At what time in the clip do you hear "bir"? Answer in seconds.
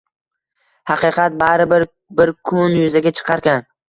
2.21-2.31